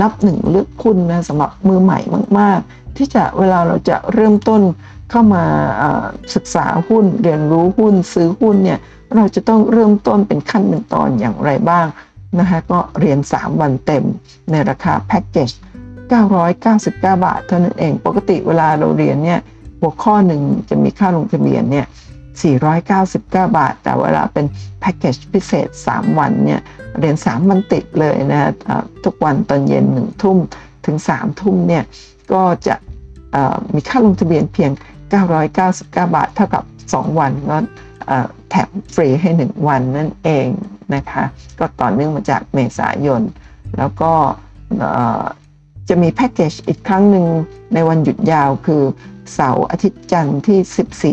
[0.00, 1.98] นับหนึ่งเลือกหุ้นะสำหรับมือใหม่
[2.38, 4.62] มาก ๆ ที่จะเวลาเราจะเริ่มต้น
[5.10, 5.44] เข้ามา
[6.34, 8.78] ศึกษาหุ้นเรียนรู้หุ้นซื้อหุ้นเนี่ย
[9.16, 11.86] เราจะต้องเริ่มต้นเป็นขั้นหนึ่งตอนอย่างไรบ้าง
[12.38, 14.04] นะคะก็เรียน 3 วันเต็ม
[14.50, 15.50] ในราคาแพ็กเกจ
[16.22, 19.40] 999 บาท เท่านั้นเอง ปกติเวลาเราเรียนเนี่ย
[19.80, 21.86] หัวข้อหนึ่งจะมีค่าลงทะเบียนเนี่ย
[22.82, 24.46] 499 บาท แต่เวลาเป็น
[24.80, 26.60] แพ็กเกจพิเศษ 3 วันเนี่ย
[27.00, 28.50] เรียน 3 วันติดเลยนะ
[29.04, 30.38] ทุกวันตอนเย็น 1 ทุ่ม
[30.86, 31.84] ถึง 3 ทุ่มเนี่ย
[32.32, 32.74] ก็จะ
[33.74, 34.70] มีค่าลงทะเบียนเพียง
[35.32, 37.58] 999 บาท เท่ากับ 2 วันก็
[38.50, 40.46] แถมฟรีให้ 1 วันนั่นเอง
[40.94, 41.24] นะคะ
[41.58, 43.22] ก็ต่อเนื่องมาจากเมษายน
[43.78, 44.12] แล้วก็
[45.88, 47.26] จะมีแพ็กเกจอีกครั้งหนึ่ง
[47.74, 48.82] ในวันหยุดยาวคือ
[49.34, 50.58] เสาร์อาทิตย์จันทร์ที่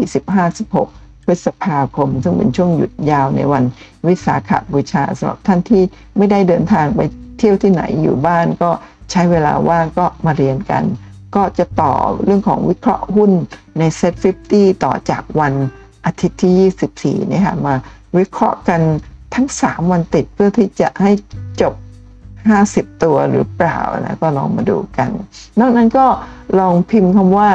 [0.08, 3.64] 14 15 16 พฤษภาคม ซึ่งเป็นช่วงหยุดยาวในวัน
[4.08, 5.84] วิสาขบูชาสำหรับท่านที่
[6.18, 7.02] ไม่ได้เดินทางไป
[7.38, 8.72] เที่ยวที่ไหนอยู่บ้านก็
[9.12, 10.84] ใช้เวลาว่างก็มาเรียนกัน
[11.36, 13.32] ก็จะต่อเรื่องของวิเคราะห์หุ้น
[13.80, 14.14] ในเซ็ต
[14.50, 15.54] 50 ต่อจากวัน
[16.06, 17.76] อาทิตย์ที่ 24 นี่ค่ะมา
[18.18, 18.82] วิเคราะห์กัน
[19.36, 21.12] ทั้ง 3 วันติดเพื่อที่จะให้
[21.62, 21.74] จบ
[22.50, 25.10] 50 ตัวหรือเปล่านะก็ลองมาดูกัน
[25.60, 26.06] นอกนั้นก็
[26.60, 27.50] ลองพิมพ์คำว่า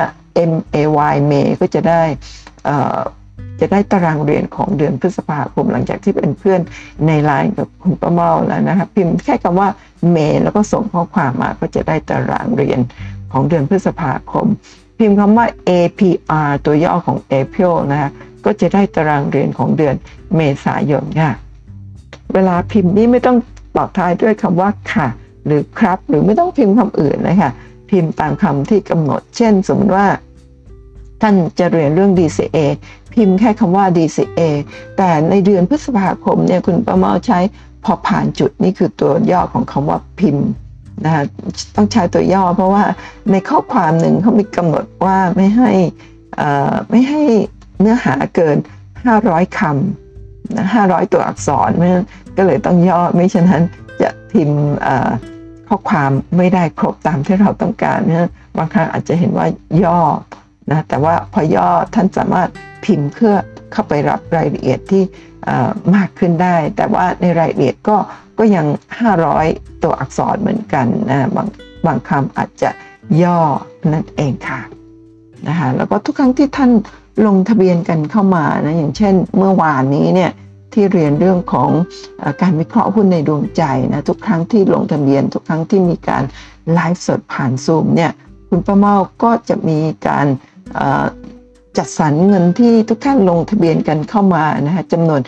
[0.51, 0.77] M A
[1.13, 2.03] Y May ก็จะได้
[3.61, 6.61] จะได้ตารางเรียนของเดือนพฤษภาคม หลังจากที่เป็นเพื่อน
[7.07, 9.69] ในไลน์กับคุณป้าเมาแล้วนะครับพิมพ์แค่คำว่า
[10.11, 12.81] เมแล้วก็ส่งข้อความมาก็จะได้ตารางเรียน
[13.33, 14.47] ของเดือนพฤษภาคม
[14.99, 18.11] พิมพ์คำว่า APR ตัวย่อของ April นะฮะ
[18.45, 19.95] ก็จะได้ตารางเรียนของเดือน
[20.37, 21.33] เมษายนค่ะ
[22.35, 23.37] เวลาพิมพ์นี้ไม่ต้อง
[23.83, 25.09] อบท้ายด้วยคำว่าค่ะ
[25.47, 27.51] หรือครับ หรือไม่ต้องพิมพ์คำอื่นนะคะ
[27.91, 30.07] พิมพ์ตามคำที่กำหนด เช่น สมมติว่า
[31.23, 32.59] ท่านจะเรียนเรื่อง DCA
[33.15, 34.41] พิมพ์แค่คำว่า DCA
[34.97, 37.39] แต่ในเดือนพฤษภาคมเนี่ยคุณประเมาใช้
[37.85, 40.47] พอผ่านจุดนี่คือตัวย่อของคำว่าพิมพ์
[41.05, 41.23] นะคะ
[41.77, 42.85] ต้องใช้ตัวย่อเพราะว่า
[43.31, 45.71] ในข้อความหนึ่งเขามีกำหนดว่าไม่ให้
[46.91, 47.23] ไม่ให้
[47.81, 48.57] เนื้อหาเกิน
[49.07, 50.06] 500คำ
[50.71, 52.07] 500ตัวอักษรเพราะฉะนั้น
[52.37, 53.63] ก็เลยต้องย่อไม่ฉะนั้น
[54.03, 54.61] จะพิมพ์
[55.69, 59.47] ข้อความไม่ได้ครบตามที่เราต้องการนะบางครั้งอาจจะเห็นว่า
[59.85, 60.01] ย่อ
[60.71, 62.49] นะแต่ว่าพอย่อท่านสามารถ
[62.85, 63.35] พิมพ์เพื่อ
[63.73, 65.03] เข้าไปรับรายละเอียดที่
[65.97, 67.97] มากขึ้นได้ แต่ว่าในรายละเอียดก็
[68.39, 68.67] ก็ยัง
[69.25, 71.49] 500 ตัวอักษรเหมือนกันนะบาง
[71.87, 72.71] บางคำอาจจะ
[73.23, 73.41] ย่อ
[73.93, 74.61] นั่นเองค่ะ
[75.49, 76.71] นะคะแล้วก็ทุกครั้งที่ท่าน
[77.27, 80.31] ลงทะเบียนกันเข้ามานะอย่างเช่นเมื่อวานนี้เนี่ย
[80.73, 81.71] ที่เรียนเรื่องของ
[82.23, 86.25] อการวิเคราะห์หุ้นในดวงใจนะทุกครั้งที่ลงทะเบียน ทุกครั้งที่มีการ
[86.73, 88.13] ไลฟ์สดผ่านซูมเนี่ย
[88.49, 90.27] คุณป้าเมาก็จะมีการ
[91.77, 95.21] จัดสรรเงินที่ทุกท่านลงทะเบียนกันเข้ามานะฮะจำนวน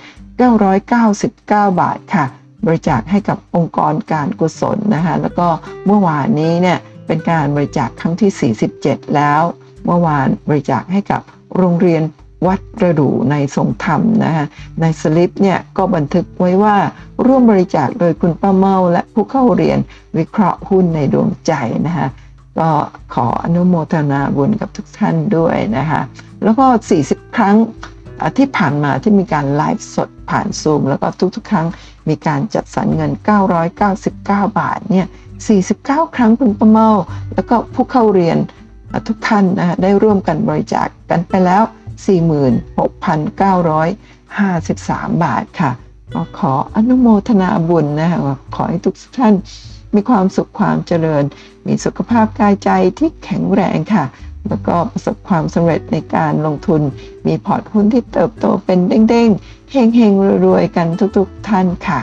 [0.66, 1.40] 999
[1.80, 2.24] บาทค่ะ
[2.66, 5.46] บริจาคให้กับองค์กรการกุศลนะคะแล้วก็
[5.86, 9.42] เมื่อวานนี้เนี่ยเป็นการบริจาคครั้งที่ 47 แล้ว
[9.86, 11.22] เมื่อวานบริจาคให้กับ
[11.56, 12.02] โรงเรียน
[12.46, 14.46] วัดประดู่ในทรงธรรมนะคะ
[14.80, 16.76] ในสลิปเนี่ยก็บันทึกไว้ว่า
[17.26, 19.78] ร่วมบริจาคโดยคุณป้าเมาและผู้เข้าเรียน
[20.18, 21.52] วิเคราะห์หุ้นในดวงใจ
[21.86, 22.08] นะคะ
[22.58, 22.70] ก็
[23.14, 26.00] ขออนุโมทนาบุญกับทุกท่านด้วยนะคะ
[26.42, 26.66] แล้วก็
[27.00, 27.56] 40 ครั้ง
[28.38, 31.06] ที่ผ่านมาที่มีการไลฟ์สดผ่านซูมแล้วก็
[31.36, 31.66] ทุกๆ ครั้ง
[32.08, 33.12] มีการจัดสรรเงิน
[33.80, 35.06] 999 บาทเนี่ย
[35.60, 36.88] 49 ครั้งคุณประเมา
[37.34, 38.36] แล้วก็ผู้เข้าเรียน
[39.08, 41.62] ทุกท่านนะได้ร่วมกันบริจาคกกันไปแล้ว
[43.18, 45.70] 46,953 บาทค่ะ
[46.14, 48.20] ก็ขออนุโมทนาบุญนะคะ
[48.54, 49.34] ขอให้ทุกท่าน
[49.94, 51.24] มีความสุขความเจริญ
[51.66, 54.04] มีสุขภาพกายใจที่แข็งแรงค่ะ
[54.48, 56.80] แล้วก็ประสบความสำเร็จในการลงทุน
[57.26, 62.00] มีพอร์ตหุ้นที่เติบโตเป็นเด้งๆเฮงๆรวยๆกันทุกๆท่านค่ะ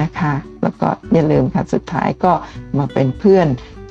[0.00, 2.32] นะคะ แล้วก็อย่าลืมค่ะสุดท้ายก็
[2.78, 3.46] มาเป็นเพื่อน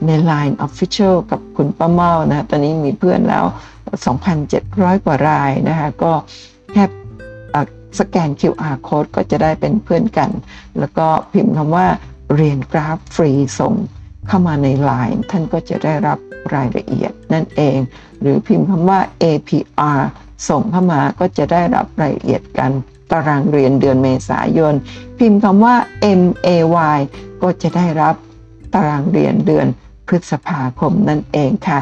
[0.07, 3.45] ใน Line Official กับคุณป้าเมานะตอนนี้มีเพื่อนแล้ว
[4.25, 6.11] 2,700 กว่ารายนะคะก็
[6.73, 6.83] แค่
[7.99, 10.29] สแกน QR code ก็จะได้เป็นเพื่อนกัน
[10.79, 11.87] แล้วก็พิมพ์คำว่า
[12.35, 13.73] เรียนกราฟฟรีส่ง
[14.27, 16.17] เข้ามาใน Line ท่านก็จะได้รับ
[16.55, 17.77] รายละเอียดนั่นเอง
[18.21, 20.01] หรือพิมพ์คำว่า APR
[20.49, 22.71] ส่งเข้ามาก็จะได้รับรายละเอียดกัน
[23.11, 24.73] ตารางเรียนเดือนเมษายน
[25.19, 25.75] พิมพ์คำว่า
[26.19, 26.99] MAY
[27.41, 28.15] ก็จะได้รับ
[28.73, 29.67] ตารางเรียนเดือน
[30.07, 31.79] พฤษภาคมนั่นเองค่ะ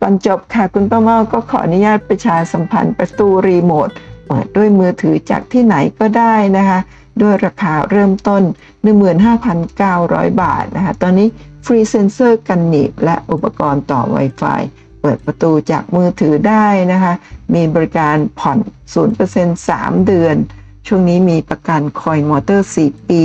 [0.00, 3.88] ก่อนจบค่ะคุณป้าเมาก็ขออนุญาตประชาสัมพันธ์ประตูรีโมท
[4.26, 6.78] เปิดด้วยมือถือจากที่ไหนก็ได้นะคะ
[7.22, 8.42] ด้วยราคาเริ่มต้น
[9.22, 11.28] 15,900 บาทนะคะ ตอนนี้
[11.64, 14.60] ฟรีเซนเซอร์กันหนีบและอุปกรณ์ต่อ Wi-Fi
[15.02, 17.12] เปิดประตูจากมือถือได้นะคะ
[17.54, 18.58] มีบริการผ่อน
[19.14, 20.36] 0% 3 เดือน
[20.86, 23.22] ช่วงนี้มีประกันคอยมอเตอร์ 4 ปี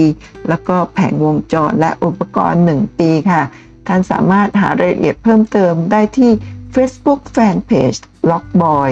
[0.49, 3.41] แล้วก็แผงวงจรและอุปกรณ์ 1 ปีค่ะ
[3.87, 6.31] ท่านสามารถหารายละเอียดเพิ่มเติมได้ที่
[6.75, 7.99] Facebook Fanpage
[8.31, 8.91] Lockboy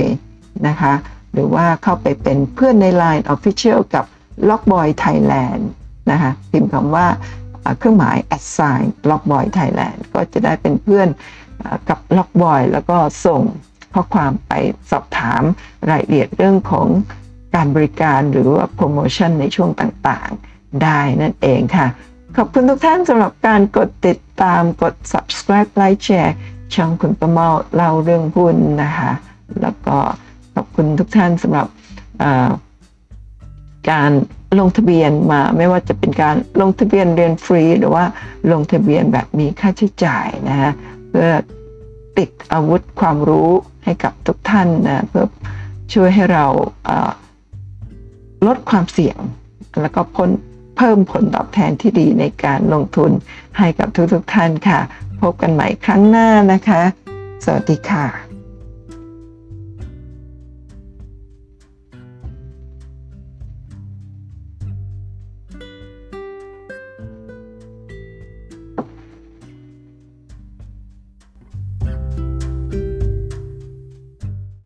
[0.68, 0.94] นะคะ
[1.34, 4.06] หรือว่าเข้าไปเป็นเพื่อนใน Line Official กับ
[4.50, 5.62] Lockboy Thailand
[6.12, 7.08] นะคะพิมพ์คำว่า
[7.78, 11.08] เครื่องหมาย assign Lockboy Thailand ก็จะได้เป็นเพื่อน
[11.90, 13.42] กับ Lockboy แล้วก็ส่ง
[13.94, 14.54] ข้อความไป
[14.92, 15.42] สอบถาม
[15.90, 16.88] รายละเอียดเรื่องของ
[17.56, 21.88] การบริการหรือว่าโปรโมชั่นในช่วงต่างๆ ได้นั่นเองค่ะ
[22.38, 26.34] ขอบคุณทุกท่านสำหรับการกดติดตามกด subscribe like share
[26.74, 29.12] ช่องคุณประเมาเล่าเรื่องหุ้นนะคะ
[29.62, 29.98] แล้วก็
[30.56, 31.68] ขอบคุณทุกท่านสำหรับ
[33.92, 34.12] การ
[34.60, 38.06] ลงทะเบียนมาไม่ว่าจะเป็นการลงทะเบียนเรียนฟรี หรือว่า
[38.52, 40.72] ลงทะเบียนแบบมีค่าใช้จ่ายนะฮะ
[41.10, 41.30] เพื่อ
[42.18, 43.50] ติดอาวุธความรู้
[43.84, 45.26] ให้กับทุกท่านนะเพื่อ
[45.94, 46.46] ช่วยให้เรา
[48.48, 49.18] ลดความเสี่ยง
[49.82, 50.30] แล้วก็พ้น
[50.78, 53.12] เพิ่มผลตอบแทนที่ดีในการลงทุน
[53.58, 54.80] ให้กับทุกๆทท่านค่ะ
[55.22, 56.82] พบกันใหม่ครั้งหน้านะคะ
[57.46, 58.31] สวัสดีค่ะ